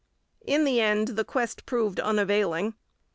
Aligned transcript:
In 0.43 0.63
the 0.63 0.81
end 0.81 1.09
the 1.09 1.23
quest 1.23 1.67
proved 1.67 1.99
unavailing. 1.99 2.73